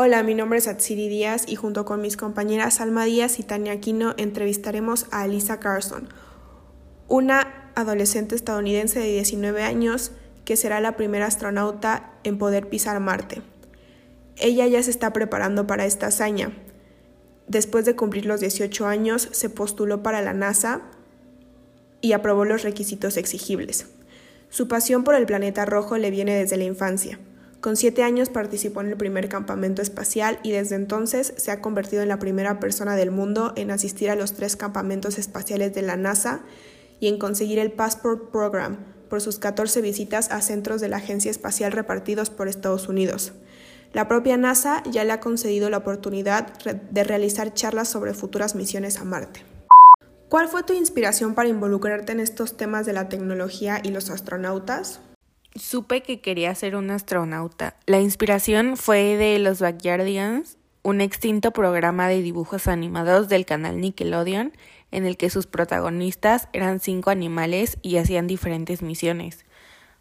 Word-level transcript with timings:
Hola, 0.00 0.22
mi 0.22 0.36
nombre 0.36 0.60
es 0.60 0.68
Atsiri 0.68 1.08
Díaz 1.08 1.42
y 1.48 1.56
junto 1.56 1.84
con 1.84 2.00
mis 2.00 2.16
compañeras 2.16 2.80
Alma 2.80 3.04
Díaz 3.04 3.40
y 3.40 3.42
Tania 3.42 3.72
Aquino 3.72 4.14
entrevistaremos 4.16 5.06
a 5.10 5.24
Elisa 5.24 5.58
Carson, 5.58 6.08
una 7.08 7.72
adolescente 7.74 8.36
estadounidense 8.36 9.00
de 9.00 9.10
19 9.14 9.60
años 9.64 10.12
que 10.44 10.56
será 10.56 10.78
la 10.78 10.94
primera 10.94 11.26
astronauta 11.26 12.12
en 12.22 12.38
poder 12.38 12.68
pisar 12.68 13.00
Marte. 13.00 13.42
Ella 14.36 14.68
ya 14.68 14.80
se 14.84 14.92
está 14.92 15.12
preparando 15.12 15.66
para 15.66 15.84
esta 15.84 16.06
hazaña. 16.06 16.52
Después 17.48 17.84
de 17.84 17.96
cumplir 17.96 18.24
los 18.24 18.38
18 18.38 18.86
años, 18.86 19.28
se 19.32 19.50
postuló 19.50 20.04
para 20.04 20.22
la 20.22 20.32
NASA 20.32 20.82
y 22.00 22.12
aprobó 22.12 22.44
los 22.44 22.62
requisitos 22.62 23.16
exigibles. 23.16 23.86
Su 24.48 24.68
pasión 24.68 25.02
por 25.02 25.16
el 25.16 25.26
planeta 25.26 25.64
rojo 25.64 25.98
le 25.98 26.12
viene 26.12 26.36
desde 26.36 26.56
la 26.56 26.62
infancia. 26.62 27.18
Con 27.60 27.76
siete 27.76 28.04
años 28.04 28.28
participó 28.28 28.82
en 28.82 28.88
el 28.88 28.96
primer 28.96 29.28
campamento 29.28 29.82
espacial 29.82 30.38
y 30.44 30.52
desde 30.52 30.76
entonces 30.76 31.34
se 31.36 31.50
ha 31.50 31.60
convertido 31.60 32.02
en 32.02 32.08
la 32.08 32.20
primera 32.20 32.60
persona 32.60 32.94
del 32.94 33.10
mundo 33.10 33.52
en 33.56 33.72
asistir 33.72 34.10
a 34.10 34.14
los 34.14 34.34
tres 34.34 34.54
campamentos 34.54 35.18
espaciales 35.18 35.74
de 35.74 35.82
la 35.82 35.96
NASA 35.96 36.42
y 37.00 37.08
en 37.08 37.18
conseguir 37.18 37.58
el 37.58 37.72
Passport 37.72 38.30
Program 38.30 38.76
por 39.10 39.20
sus 39.20 39.40
14 39.40 39.80
visitas 39.80 40.30
a 40.30 40.40
centros 40.40 40.80
de 40.80 40.88
la 40.88 40.98
Agencia 40.98 41.32
Espacial 41.32 41.72
repartidos 41.72 42.30
por 42.30 42.46
Estados 42.46 42.88
Unidos. 42.88 43.32
La 43.92 44.06
propia 44.06 44.36
NASA 44.36 44.82
ya 44.88 45.02
le 45.02 45.12
ha 45.12 45.20
concedido 45.20 45.68
la 45.68 45.78
oportunidad 45.78 46.52
de 46.62 47.04
realizar 47.04 47.54
charlas 47.54 47.88
sobre 47.88 48.14
futuras 48.14 48.54
misiones 48.54 48.98
a 48.98 49.04
Marte. 49.04 49.42
¿Cuál 50.28 50.48
fue 50.48 50.62
tu 50.62 50.74
inspiración 50.74 51.34
para 51.34 51.48
involucrarte 51.48 52.12
en 52.12 52.20
estos 52.20 52.56
temas 52.56 52.86
de 52.86 52.92
la 52.92 53.08
tecnología 53.08 53.80
y 53.82 53.88
los 53.88 54.10
astronautas? 54.10 55.00
Supe 55.58 56.02
que 56.02 56.20
quería 56.20 56.54
ser 56.54 56.76
un 56.76 56.90
astronauta. 56.90 57.76
La 57.86 58.00
inspiración 58.00 58.76
fue 58.76 59.16
de 59.16 59.38
Los 59.40 59.60
Backyardigans, 59.60 60.56
un 60.82 61.00
extinto 61.00 61.50
programa 61.50 62.06
de 62.06 62.22
dibujos 62.22 62.68
animados 62.68 63.28
del 63.28 63.44
canal 63.44 63.80
Nickelodeon, 63.80 64.52
en 64.92 65.04
el 65.04 65.16
que 65.16 65.30
sus 65.30 65.46
protagonistas 65.46 66.48
eran 66.52 66.80
cinco 66.80 67.10
animales 67.10 67.78
y 67.82 67.96
hacían 67.96 68.26
diferentes 68.26 68.82
misiones. 68.82 69.44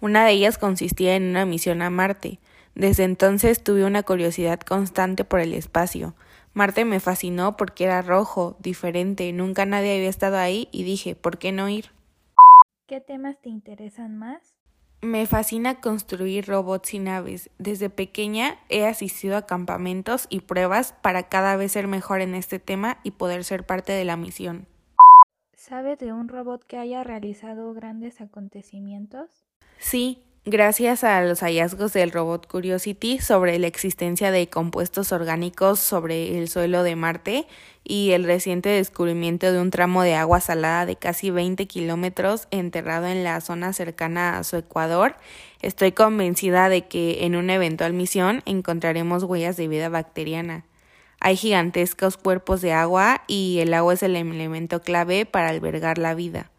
Una 0.00 0.24
de 0.24 0.32
ellas 0.32 0.58
consistía 0.58 1.14
en 1.14 1.30
una 1.30 1.46
misión 1.46 1.82
a 1.82 1.90
Marte. 1.90 2.40
Desde 2.74 3.04
entonces 3.04 3.62
tuve 3.62 3.84
una 3.84 4.02
curiosidad 4.02 4.60
constante 4.60 5.24
por 5.24 5.38
el 5.38 5.54
espacio. 5.54 6.14
Marte 6.52 6.84
me 6.84 6.98
fascinó 6.98 7.56
porque 7.56 7.84
era 7.84 8.02
rojo, 8.02 8.56
diferente, 8.58 9.32
nunca 9.32 9.66
nadie 9.66 9.96
había 9.96 10.08
estado 10.08 10.36
ahí 10.36 10.68
y 10.72 10.82
dije, 10.82 11.14
¿por 11.14 11.38
qué 11.38 11.52
no 11.52 11.68
ir? 11.68 11.92
¿Qué 12.86 13.00
temas 13.00 13.40
te 13.40 13.48
interesan 13.48 14.18
más? 14.18 14.54
Me 15.04 15.26
fascina 15.26 15.82
construir 15.82 16.46
robots 16.46 16.94
y 16.94 16.98
naves. 16.98 17.50
Desde 17.58 17.90
pequeña 17.90 18.56
he 18.70 18.86
asistido 18.86 19.36
a 19.36 19.44
campamentos 19.44 20.26
y 20.30 20.40
pruebas 20.40 20.94
para 21.02 21.24
cada 21.24 21.56
vez 21.56 21.72
ser 21.72 21.88
mejor 21.88 22.22
en 22.22 22.34
este 22.34 22.58
tema 22.58 23.00
y 23.02 23.10
poder 23.10 23.44
ser 23.44 23.66
parte 23.66 23.92
de 23.92 24.06
la 24.06 24.16
misión. 24.16 24.66
¿Sabe 25.52 25.96
de 25.96 26.14
un 26.14 26.28
robot 26.28 26.64
que 26.64 26.78
haya 26.78 27.04
realizado 27.04 27.74
grandes 27.74 28.22
acontecimientos? 28.22 29.28
Sí, 29.78 30.22
gracias 30.46 31.04
a 31.04 31.20
los 31.20 31.40
hallazgos 31.40 31.92
del 31.92 32.10
robot 32.10 32.46
Curiosity 32.46 33.18
sobre 33.18 33.58
la 33.58 33.66
existencia 33.66 34.30
de 34.30 34.48
compuestos 34.48 35.12
orgánicos 35.12 35.80
sobre 35.80 36.38
el 36.38 36.48
suelo 36.48 36.82
de 36.82 36.96
Marte 36.96 37.46
y 37.84 38.12
el 38.12 38.24
reciente 38.24 38.70
descubrimiento 38.70 39.52
de 39.52 39.60
un 39.60 39.70
tramo 39.70 40.02
de 40.02 40.14
agua 40.14 40.40
salada 40.40 40.86
de 40.86 40.96
casi 40.96 41.30
20 41.30 41.66
kilómetros 41.66 42.48
enterrado 42.50 43.06
en 43.06 43.22
la 43.22 43.40
zona 43.42 43.74
cercana 43.74 44.38
a 44.38 44.44
su 44.44 44.56
ecuador, 44.56 45.16
estoy 45.60 45.92
convencida 45.92 46.70
de 46.70 46.86
que 46.86 47.24
en 47.26 47.36
una 47.36 47.54
eventual 47.54 47.92
misión 47.92 48.42
encontraremos 48.46 49.22
huellas 49.22 49.56
de 49.58 49.68
vida 49.68 49.90
bacteriana. 49.90 50.64
Hay 51.20 51.36
gigantescos 51.36 52.16
cuerpos 52.16 52.60
de 52.62 52.72
agua 52.72 53.22
y 53.26 53.58
el 53.60 53.72
agua 53.74 53.94
es 53.94 54.02
el 54.02 54.16
elemento 54.16 54.82
clave 54.82 55.26
para 55.26 55.50
albergar 55.50 55.98
la 55.98 56.14
vida. 56.14 56.50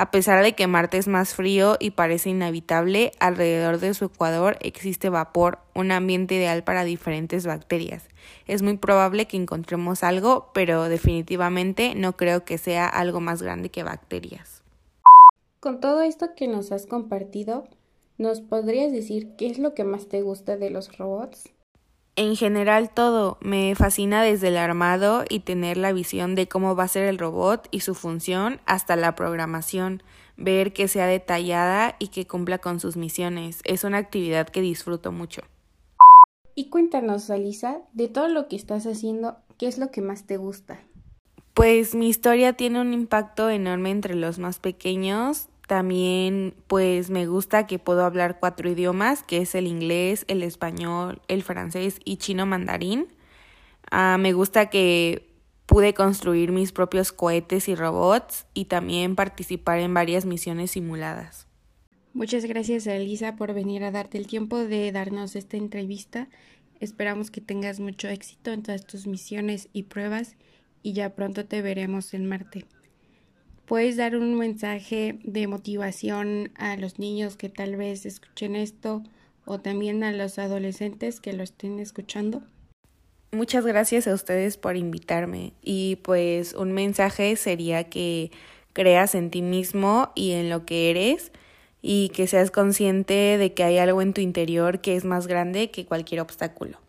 A 0.00 0.10
pesar 0.10 0.42
de 0.42 0.54
que 0.54 0.66
Marte 0.66 0.96
es 0.96 1.08
más 1.08 1.34
frío 1.34 1.76
y 1.78 1.90
parece 1.90 2.30
inhabitable, 2.30 3.12
alrededor 3.20 3.80
de 3.80 3.92
su 3.92 4.06
ecuador 4.06 4.56
existe 4.62 5.10
vapor, 5.10 5.58
un 5.74 5.92
ambiente 5.92 6.36
ideal 6.36 6.64
para 6.64 6.84
diferentes 6.84 7.46
bacterias. 7.46 8.08
Es 8.46 8.62
muy 8.62 8.78
probable 8.78 9.26
que 9.26 9.36
encontremos 9.36 10.02
algo, 10.02 10.52
pero 10.54 10.84
definitivamente 10.84 11.94
no 11.94 12.16
creo 12.16 12.46
que 12.46 12.56
sea 12.56 12.86
algo 12.86 13.20
más 13.20 13.42
grande 13.42 13.68
que 13.68 13.82
bacterias. 13.82 14.62
Con 15.60 15.80
todo 15.80 16.00
esto 16.00 16.30
que 16.34 16.48
nos 16.48 16.72
has 16.72 16.86
compartido, 16.86 17.68
¿nos 18.16 18.40
podrías 18.40 18.92
decir 18.92 19.36
qué 19.36 19.48
es 19.48 19.58
lo 19.58 19.74
que 19.74 19.84
más 19.84 20.08
te 20.08 20.22
gusta 20.22 20.56
de 20.56 20.70
los 20.70 20.96
robots? 20.96 21.50
En 22.20 22.36
general 22.36 22.90
todo, 22.90 23.38
me 23.40 23.74
fascina 23.74 24.22
desde 24.22 24.48
el 24.48 24.58
armado 24.58 25.24
y 25.26 25.40
tener 25.40 25.78
la 25.78 25.94
visión 25.94 26.34
de 26.34 26.48
cómo 26.48 26.76
va 26.76 26.84
a 26.84 26.88
ser 26.88 27.04
el 27.04 27.16
robot 27.16 27.66
y 27.70 27.80
su 27.80 27.94
función 27.94 28.60
hasta 28.66 28.94
la 28.94 29.14
programación, 29.14 30.02
ver 30.36 30.74
que 30.74 30.86
sea 30.86 31.06
detallada 31.06 31.96
y 31.98 32.08
que 32.08 32.26
cumpla 32.26 32.58
con 32.58 32.78
sus 32.78 32.98
misiones. 32.98 33.62
Es 33.64 33.84
una 33.84 33.96
actividad 33.96 34.50
que 34.50 34.60
disfruto 34.60 35.12
mucho. 35.12 35.40
Y 36.54 36.68
cuéntanos, 36.68 37.30
Alisa, 37.30 37.78
de 37.94 38.08
todo 38.08 38.28
lo 38.28 38.48
que 38.48 38.56
estás 38.56 38.84
haciendo, 38.84 39.38
¿qué 39.56 39.66
es 39.66 39.78
lo 39.78 39.90
que 39.90 40.02
más 40.02 40.26
te 40.26 40.36
gusta? 40.36 40.78
Pues 41.54 41.94
mi 41.94 42.10
historia 42.10 42.52
tiene 42.52 42.82
un 42.82 42.92
impacto 42.92 43.48
enorme 43.48 43.92
entre 43.92 44.14
los 44.14 44.38
más 44.38 44.58
pequeños, 44.58 45.48
también 45.70 46.56
pues 46.66 47.10
me 47.10 47.28
gusta 47.28 47.68
que 47.68 47.78
puedo 47.78 48.04
hablar 48.04 48.40
cuatro 48.40 48.68
idiomas, 48.68 49.22
que 49.22 49.38
es 49.38 49.54
el 49.54 49.68
inglés, 49.68 50.24
el 50.26 50.42
español, 50.42 51.22
el 51.28 51.44
francés 51.44 52.00
y 52.04 52.16
chino 52.16 52.44
mandarín. 52.44 53.06
Ah, 53.88 54.16
me 54.18 54.32
gusta 54.32 54.68
que 54.68 55.30
pude 55.66 55.94
construir 55.94 56.50
mis 56.50 56.72
propios 56.72 57.12
cohetes 57.12 57.68
y 57.68 57.76
robots 57.76 58.46
y 58.52 58.64
también 58.64 59.14
participar 59.14 59.78
en 59.78 59.94
varias 59.94 60.24
misiones 60.24 60.72
simuladas. 60.72 61.46
Muchas 62.14 62.46
gracias 62.46 62.88
Elisa 62.88 63.36
por 63.36 63.54
venir 63.54 63.84
a 63.84 63.92
darte 63.92 64.18
el 64.18 64.26
tiempo 64.26 64.58
de 64.58 64.90
darnos 64.90 65.36
esta 65.36 65.56
entrevista. 65.56 66.28
Esperamos 66.80 67.30
que 67.30 67.40
tengas 67.40 67.78
mucho 67.78 68.08
éxito 68.08 68.50
en 68.50 68.64
todas 68.64 68.84
tus 68.88 69.06
misiones 69.06 69.68
y 69.72 69.84
pruebas 69.84 70.34
y 70.82 70.94
ya 70.94 71.14
pronto 71.14 71.46
te 71.46 71.62
veremos 71.62 72.12
en 72.12 72.26
Marte 72.26 72.66
puedes 73.70 73.96
dar 73.96 74.16
un 74.16 74.36
mensaje 74.36 75.20
de 75.22 75.46
motivación 75.46 76.50
a 76.56 76.76
los 76.76 76.98
niños 76.98 77.36
que 77.36 77.48
tal 77.48 77.76
vez 77.76 78.04
escuchen 78.04 78.56
esto 78.56 79.04
o 79.44 79.60
también 79.60 80.02
a 80.02 80.10
los 80.10 80.40
adolescentes 80.40 81.20
que 81.20 81.32
lo 81.32 81.44
estén 81.44 81.78
escuchando? 81.78 82.42
Muchas 83.30 83.64
gracias 83.64 84.08
a 84.08 84.14
ustedes 84.14 84.56
por 84.56 84.76
invitarme 84.76 85.52
y 85.62 86.00
pues 86.02 86.54
un 86.54 86.72
mensaje 86.72 87.36
sería 87.36 87.84
que 87.84 88.32
creas 88.72 89.14
en 89.14 89.30
ti 89.30 89.40
mismo 89.40 90.10
y 90.16 90.32
en 90.32 90.50
lo 90.50 90.66
que 90.66 90.90
eres 90.90 91.30
y 91.80 92.08
que 92.08 92.26
seas 92.26 92.50
consciente 92.50 93.38
de 93.38 93.54
que 93.54 93.62
hay 93.62 93.78
algo 93.78 94.02
en 94.02 94.14
tu 94.14 94.20
interior 94.20 94.80
que 94.80 94.96
es 94.96 95.04
más 95.04 95.28
grande 95.28 95.70
que 95.70 95.86
cualquier 95.86 96.22
obstáculo. 96.22 96.80